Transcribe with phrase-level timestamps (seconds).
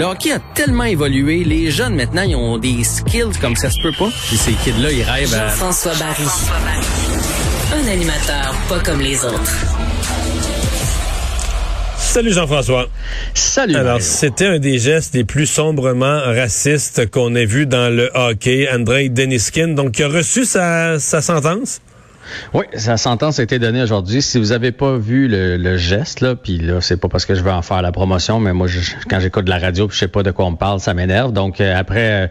[0.00, 3.76] Le hockey a tellement évolué, les jeunes maintenant, ils ont des skills comme ça se
[3.82, 4.08] peut pas.
[4.28, 5.48] Puis ces kids-là, ils rêvent à...
[5.48, 6.24] Jean-François Barry.
[7.74, 9.56] Un animateur pas comme les autres.
[11.98, 12.88] Salut Jean-François.
[13.34, 13.76] Salut.
[13.76, 18.70] Alors, c'était un des gestes les plus sombrement racistes qu'on ait vu dans le hockey.
[18.72, 21.82] Andrei Deniskin, donc, qui a reçu sa, sa sentence.
[22.54, 24.22] Oui, sa sentence a été donnée aujourd'hui.
[24.22, 27.42] Si vous n'avez pas vu le, geste, là, puis là, c'est pas parce que je
[27.42, 28.66] veux en faire la promotion, mais moi,
[29.08, 31.32] quand j'écoute la radio, puis je sais pas de quoi on me parle, ça m'énerve.
[31.32, 32.30] Donc, euh, après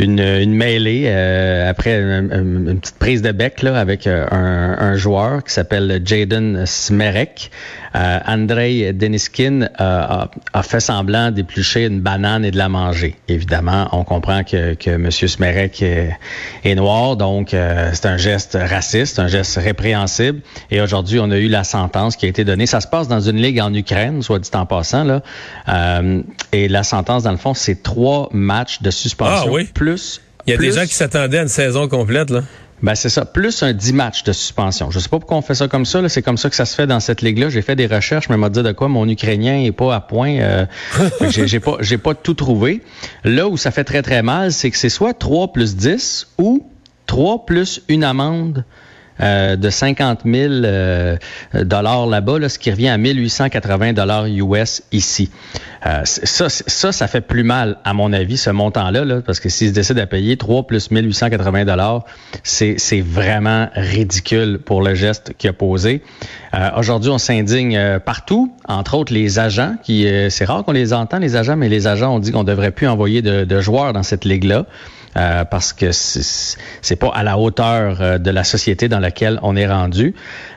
[0.00, 5.52] euh, une, mêlée, euh, après une, petite prise de bec là, avec un, joueur qui
[5.52, 7.50] s'appelle Jaden Smerek,
[7.94, 10.28] Andrei Deniskin a,
[10.62, 13.16] fait semblant d'éplucher une banane et de la manger.
[13.28, 15.10] Évidemment, on comprend que, que M.
[15.10, 20.40] Smerek est, noir, donc c'est un geste raciste, un geste répréhensible.
[20.70, 22.66] Et aujourd'hui, on a eu la sentence qui a été donnée.
[22.66, 25.04] Ça se passe dans une ligue en Ukraine, soit dit en passant.
[25.04, 25.22] Là.
[25.68, 26.22] Euh,
[26.52, 29.64] et la sentence, dans le fond, c'est trois matchs de suspension Ah oui?
[29.72, 30.20] plus...
[30.46, 32.40] Il y a plus- des gens qui s'attendaient à une saison complète, là.
[32.82, 34.90] ben c'est ça, plus un 10 matchs de suspension.
[34.90, 36.74] Je sais pas pourquoi on fait ça comme ça, c'est comme ça que ça se
[36.74, 37.48] fait dans cette ligue-là.
[37.48, 40.38] J'ai fait des recherches, mais m'a dit de quoi mon ukrainien est pas à point.
[40.40, 40.66] Euh,
[41.30, 42.82] j'ai pas j'ai pas tout trouvé.
[43.22, 46.66] Là où ça fait très très mal, c'est que c'est soit 3 plus 10 ou
[47.06, 48.64] 3 plus une amende
[49.20, 51.16] euh, de 50 000 euh,
[51.54, 55.30] dollars là-bas, là, ce qui revient à 1880 dollars US ici.
[55.86, 59.48] Euh, ça, ça, ça fait plus mal, à mon avis, ce montant-là, là, parce que
[59.48, 62.04] s'ils décident à payer 3 plus 1880 dollars,
[62.42, 66.02] c'est vraiment ridicule pour le geste qu'il a posé.
[66.54, 71.18] Euh, Aujourd'hui, on s'indigne partout, entre autres les agents, qui c'est rare qu'on les entend,
[71.18, 74.02] les agents, mais les agents ont dit qu'on devrait plus envoyer de, de joueurs dans
[74.02, 74.66] cette ligue-là.
[75.14, 79.56] Euh, parce que c'est pas à la hauteur euh, de la société dans laquelle on
[79.56, 80.14] est rendu.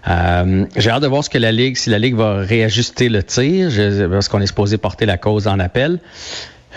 [0.07, 3.21] Euh, J'ai hâte de voir ce que la ligue, si la ligue va réajuster le
[3.21, 3.69] tir,
[4.09, 5.99] parce qu'on est supposé porter la cause en appel.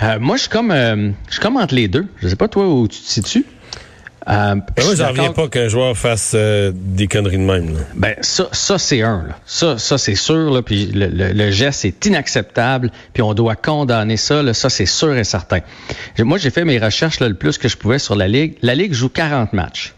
[0.02, 2.06] Euh, moi, je suis comme, euh, je suis comme entre les deux.
[2.20, 3.44] Je sais pas toi où tu te situes?
[4.28, 7.74] Euh, Ben, moi, j'en reviens pas qu'un joueur fasse euh, des conneries de même.
[7.74, 7.80] là.
[7.94, 9.24] ben ça, ça c'est un.
[9.28, 9.38] Là.
[9.46, 10.50] Ça, ça c'est sûr.
[10.50, 12.90] Là, puis le, le- le geste est inacceptable.
[13.14, 14.42] Puis on doit condamner ça.
[14.42, 15.60] Là, ça c'est sûr et certain.
[16.18, 18.56] Moi, j'ai fait mes recherches là, le plus que je pouvais sur la ligue.
[18.60, 19.94] La ligue joue 40 matchs.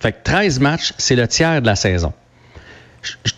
[0.00, 2.12] Fait que 13 matchs, c'est le tiers de la saison.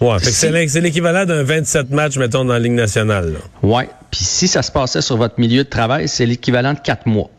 [0.00, 3.32] Ouais, si- c'est l'é- c'est l'équivalent d'un 27 matchs, mettons, dans la Ligue nationale.
[3.34, 3.38] là.
[3.62, 3.88] Ouais.
[4.10, 7.30] Puis si ça se passait sur votre milieu de travail, c'est l'équivalent de quatre mois.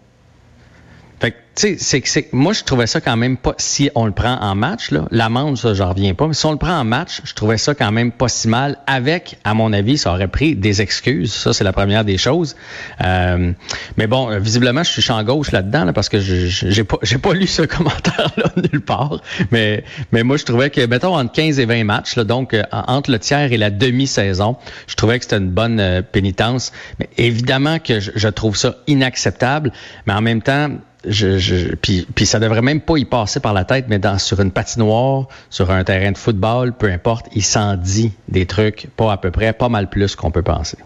[1.53, 4.56] Tu sais, c'est moi, je trouvais ça quand même pas, si on le prend en
[4.56, 7.34] match, là, l'amende, ça, j'en reviens pas, mais si on le prend en match, je
[7.34, 10.81] trouvais ça quand même pas si mal, avec, à mon avis, ça aurait pris des
[10.81, 11.34] excuses.
[11.34, 12.56] Ça, c'est la première des choses.
[13.03, 13.51] Euh,
[13.97, 17.34] mais bon, euh, visiblement, je suis champ gauche là-dedans, là, parce que j'ai pas, pas
[17.34, 19.19] lu ce commentaire-là nulle part.
[19.51, 22.63] Mais, mais moi, je trouvais que, mettons, entre 15 et 20 matchs, là, donc, euh,
[22.72, 24.56] en- entre le tiers et la demi-saison,
[24.88, 26.72] je trouvais que c'était une bonne pénitence.
[27.00, 29.73] Mais évidemment que je trouve ça inacceptable,
[30.07, 30.69] mais en même temps,
[31.07, 34.17] je, je, puis, puis ça devrait même pas y passer par la tête, mais dans,
[34.17, 38.88] sur une patinoire, sur un terrain de football, peu importe, il s'en dit des trucs,
[38.95, 40.78] pas à peu près, pas mal plus qu'on peut penser.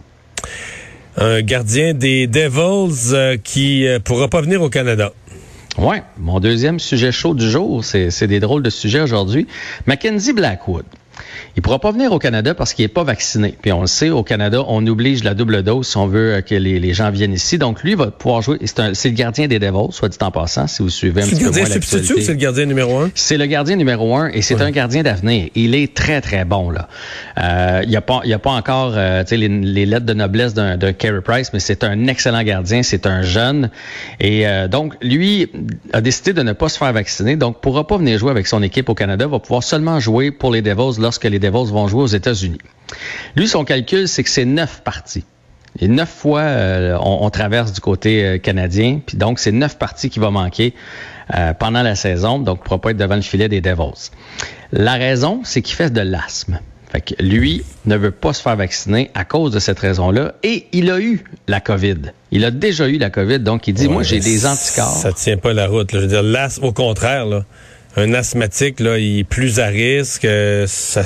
[1.17, 5.11] Un gardien des Devils euh, qui euh, pourra pas venir au Canada.
[5.77, 9.45] Ouais, mon deuxième sujet chaud du jour, c'est c'est des drôles de sujets aujourd'hui.
[9.85, 10.85] Mackenzie Blackwood.
[11.55, 13.55] Il pourra pas venir au Canada parce qu'il est pas vacciné.
[13.61, 16.41] Puis on le sait, au Canada, on oblige la double dose si on veut euh,
[16.41, 17.57] que les, les gens viennent ici.
[17.57, 18.57] Donc lui va pouvoir jouer.
[18.65, 21.31] C'est c'est le gardien des Devils, soit dit en passant, si vous suivez un C'est
[21.35, 22.25] petit le peu gardien moins substitut ou l'actualité.
[22.25, 23.11] c'est le gardien numéro un?
[23.15, 25.49] C'est le gardien numéro un et c'est un gardien d'avenir.
[25.55, 26.69] Il est très, très bon.
[26.69, 26.87] là.
[27.37, 30.53] Euh, il n'y a, pas- y a pas encore euh, les, les lettres de noblesse
[30.53, 32.83] d'un d'un Carey Price, mais c'est un excellent gardien.
[32.83, 33.69] C'est un jeune.
[34.19, 35.49] Et euh, donc, lui
[35.93, 37.35] a décidé de ne pas se faire vacciner.
[37.35, 39.27] Donc, pourra pas venir jouer avec son équipe au Canada.
[39.27, 42.57] Va pouvoir seulement jouer pour les Devils lorsque les Devils vont jouer aux États-Unis.
[43.35, 45.23] Lui, son calcul, c'est que c'est neuf parties.
[45.79, 49.01] Et neuf fois, euh, on, on traverse du côté euh, canadien.
[49.05, 50.73] Puis donc, c'est neuf parties qui va manquer
[51.35, 52.39] euh, pendant la saison.
[52.39, 54.09] Donc, il ne pourra pas être devant le filet des Devils.
[54.71, 56.59] La raison, c'est qu'il fait de l'asthme.
[56.91, 60.33] Fait que lui ne veut pas se faire vacciner à cause de cette raison-là.
[60.41, 62.13] Et il a eu la COVID.
[62.31, 63.39] Il a déjà eu la COVID.
[63.39, 64.95] Donc, il dit, moi, j'ai des anticorps.
[64.95, 65.91] Ça tient pas la route.
[65.91, 65.99] là.
[65.99, 67.45] Je veux dire, l'asthme, au contraire, là,
[67.97, 70.25] un asthmatique, là, il est plus à risque.
[70.25, 71.03] euh, ça,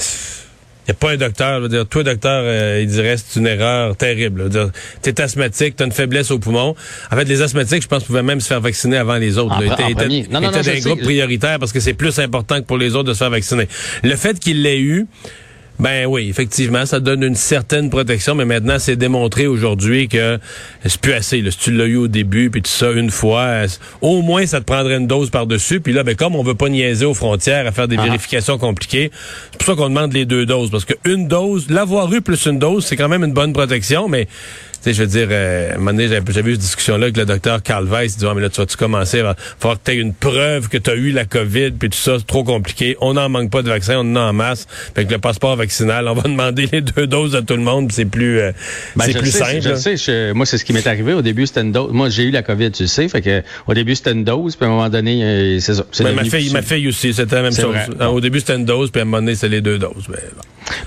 [0.88, 1.60] il n'y a pas un docteur.
[1.62, 4.44] Veux dire, toi, docteur, euh, il dirait c'est une erreur terrible.
[4.44, 4.50] là.
[4.50, 4.72] Dire,
[5.04, 6.76] T'es asthmatique, t'as une faiblesse au poumon.
[7.12, 9.54] En fait, les asthmatiques, je pense, pouvaient même se faire vacciner avant les autres.
[9.54, 9.76] En là.
[9.80, 9.90] en.
[10.32, 10.80] Non, non, non, dans sais.
[10.80, 13.68] groupes prioritaires parce que c'est plus important que pour les autres de se faire vacciner.
[14.04, 15.06] Le fait qu'il l'ait eu,
[15.80, 20.38] ben oui, effectivement, ça donne une certaine protection, mais maintenant, c'est démontré aujourd'hui que
[20.86, 21.42] c'est plus assez.
[21.42, 21.52] Là.
[21.52, 23.68] Si tu l'as eu au début, puis tout ça une fois, euh,
[24.02, 25.80] au moins, ça te prendrait une dose par-dessus.
[25.80, 28.04] Puis là, ben, comme on veut pas niaiser aux frontières à faire des Ah.
[28.04, 29.10] vérifications compliquées,
[29.52, 30.70] c'est pour ça qu'on demande les deux doses.
[30.70, 34.28] Parce qu'une dose, l'avoir eu plus une dose, c'est quand même une bonne protection, mais
[34.82, 37.26] sais, je veux dire, euh, à un moment donné, j'avais eu cette discussion-là avec le
[37.26, 38.14] docteur Carl Weiss.
[38.16, 39.18] Il dit, Ah, mais là, tu vas-tu commencer?
[39.18, 41.90] Il va falloir que tu aies une preuve que tu as eu la COVID, puis
[41.90, 42.96] tout ça, c'est trop compliqué.
[43.02, 44.68] On n'en manque pas de vaccins, on en a en masse.
[44.96, 47.92] Fait que le passeport vaccinal, on va demander les deux doses à tout le monde,
[47.92, 48.52] c'est plus, euh,
[48.96, 49.62] Ben, c'est plus sais, simple.
[49.62, 51.14] Je sais, je- moi, c'est ce qui m'est arrivé.
[51.14, 51.92] Au début, c'était une dose.
[51.92, 53.08] Moi, j'ai eu la COVID, tu sais.
[53.10, 55.84] Fait que, au début, c'était une dose, puis à un moment donné, euh, c'est ça.
[55.92, 57.66] c'est Ben, ma fille, ma fille aussi, c'était la même chose.
[57.66, 57.88] vrai.
[58.00, 60.08] Ah, Au début, c'était une dose, puis à un moment donné, c'est les deux doses.
[60.10, 60.20] Ben.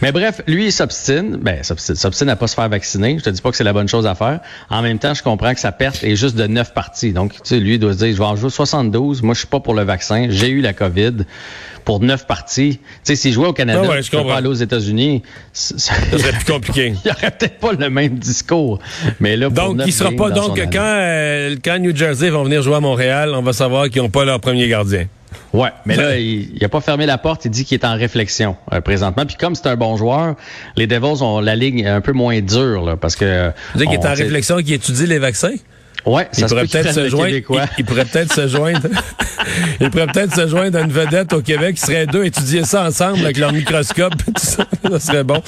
[0.00, 1.38] Mais bref, lui, il s'obstine.
[1.42, 3.16] Ben, s'obstine à pas se faire vacciner.
[3.18, 4.40] Je te dis pas que c'est la bonne chose à faire.
[4.70, 7.12] En même temps, je comprends que sa perte est juste de 9 parties.
[7.12, 9.22] Donc, tu sais, lui, il doit se dire, je vais en jouer 72.
[9.22, 10.26] Moi, je suis pas pour le vaccin.
[10.30, 11.24] J'ai eu la COVID
[11.84, 12.78] pour 9 parties.
[12.78, 15.22] Tu sais, s'il jouait au Canada, Ah ouais, je peux pas aller aux États-unis.
[15.52, 16.94] ça- serait plus compliqué.
[17.04, 18.78] il aurait peut-être pas le même discours.
[19.20, 20.30] Mais là, pour Donc, neuf il sera pas.
[20.30, 24.02] Donc, quand, euh, quand New Jersey vont venir jouer à Montréal, on va savoir qu'ils
[24.02, 25.06] n'ont pas leur premier gardien.
[25.52, 27.44] Ouais, mais là, il, il a pas fermé la porte.
[27.44, 29.26] Il dit qu'il est en réflexion euh, présentement.
[29.26, 30.34] Puis comme c'est un bon joueur,
[30.76, 33.52] les Devils ont la ligne un peu moins dure là, parce que.
[33.74, 35.54] Vous dire qu'il on- est en réflexion, qu'il étudie les vaccins?
[36.04, 37.28] Ouais, Il ça se pourrait peut peut-être prenne se joindre.
[37.28, 37.44] Il,
[37.78, 38.80] il pourrait peut-être se joindre.
[39.80, 41.76] il pourrait peut-être se joindre à une vedette au Québec.
[41.80, 44.14] Ils seraient deux, étudier ça ensemble avec leur microscope.
[44.24, 45.40] Tout ça, ça serait bon.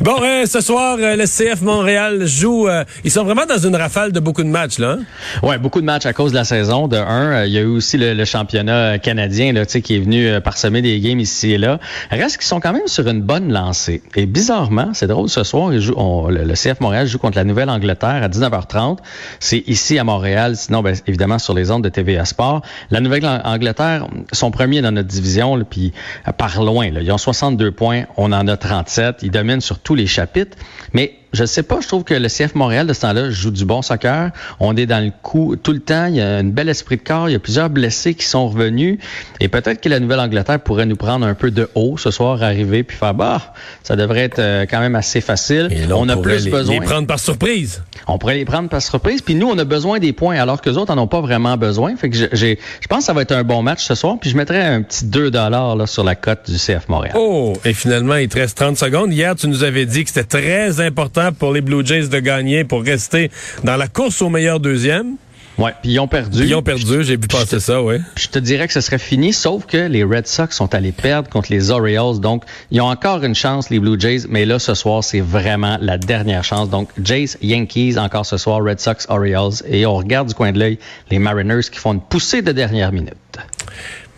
[0.00, 2.68] Bon, euh, ce soir, euh, le CF Montréal joue.
[2.68, 4.96] euh, ils sont vraiment dans une rafale de beaucoup de matchs, là.
[4.98, 5.46] hein?
[5.46, 6.88] Ouais, beaucoup de matchs à cause de la saison.
[6.88, 9.82] De un, euh, il y a eu aussi le, le championnat canadien là, tu sais,
[9.82, 11.78] qui est venu euh, parsemer des games ici et là.
[12.10, 14.02] Reste qu'ils sont quand même sur une bonne lancée.
[14.16, 17.36] Et bizarrement, c'est drôle, ce soir, ils jouent, on- le, le CF Montréal joue contre
[17.36, 18.98] la Nouvelle-Angleterre à 19h30.
[19.40, 22.62] C'est ici à Montréal, sinon, ben, évidemment, sur les ondes de TVA Sport.
[22.90, 25.92] La Nouvelle-Angleterre sont premiers dans notre division, là, puis
[26.26, 26.90] euh, par loin.
[26.90, 29.18] Là, ils ont 62 points, on en a 37.
[29.22, 30.56] Ils dominent sur tous les chapitres.
[30.92, 33.64] Mais je sais pas, je trouve que le CF Montréal de ce temps-là joue du
[33.64, 34.30] bon soccer.
[34.60, 36.06] On est dans le coup tout le temps.
[36.06, 37.28] Il y a un bel esprit de corps.
[37.28, 38.98] Il y a plusieurs blessés qui sont revenus.
[39.40, 42.82] Et peut-être que la Nouvelle-Angleterre pourrait nous prendre un peu de haut ce soir, arriver
[42.82, 43.52] puis faire bah,
[43.82, 45.68] ça devrait être euh, quand même assez facile.
[45.70, 46.74] Et là, on a plus les, besoin.
[46.74, 47.82] les prendre par surprise.
[48.06, 49.20] On pourrait les prendre par surprise.
[49.20, 51.56] Puis nous, on a besoin des points, alors que les autres en ont pas vraiment
[51.56, 51.94] besoin.
[51.96, 54.16] Fait que j'ai- j'ai, je pense que ça va être un bon match ce soir.
[54.20, 57.14] Puis je mettrais un petit 2 là, sur la cote du CF Montréal.
[57.18, 59.12] Oh, et finalement, il te reste 30 secondes.
[59.12, 62.64] Hier, tu nous avais dit que c'était très important pour les Blue Jays de gagner
[62.64, 63.30] pour rester
[63.64, 65.16] dans la course au meilleur deuxième.
[65.58, 66.44] Ouais, puis ils ont perdu.
[66.44, 67.96] Ils ont perdu, j'ai vu passer ça, oui.
[68.16, 71.28] Je te dirais que ce serait fini, sauf que les Red Sox sont allés perdre
[71.28, 72.20] contre les Orioles.
[72.20, 75.76] Donc, ils ont encore une chance, les Blue Jays, mais là, ce soir, c'est vraiment
[75.80, 76.70] la dernière chance.
[76.70, 79.54] Donc, Jays, Yankees, encore ce soir, Red Sox, Orioles.
[79.68, 80.78] Et on regarde du coin de l'œil
[81.10, 83.14] les Mariners qui font une poussée de dernière minute.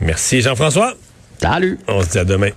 [0.00, 0.94] Merci, Jean-François.
[1.38, 1.78] Salut!
[1.88, 2.50] On se dit à demain.